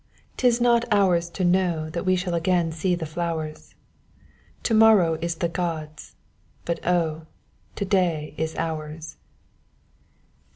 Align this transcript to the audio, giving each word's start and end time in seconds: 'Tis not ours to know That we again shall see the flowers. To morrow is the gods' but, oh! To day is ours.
'Tis 0.37 0.59
not 0.59 0.83
ours 0.91 1.29
to 1.29 1.45
know 1.45 1.87
That 1.91 2.07
we 2.07 2.17
again 2.19 2.71
shall 2.71 2.75
see 2.79 2.95
the 2.95 3.05
flowers. 3.05 3.75
To 4.63 4.73
morrow 4.73 5.19
is 5.21 5.35
the 5.35 5.47
gods' 5.47 6.15
but, 6.65 6.79
oh! 6.87 7.27
To 7.75 7.85
day 7.85 8.33
is 8.35 8.55
ours. 8.55 9.17